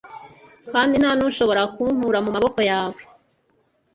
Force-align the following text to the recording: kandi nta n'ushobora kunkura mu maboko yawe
kandi 0.71 0.95
nta 1.01 1.11
n'ushobora 1.17 1.61
kunkura 1.75 2.19
mu 2.25 2.29
maboko 2.35 2.59
yawe 2.69 2.99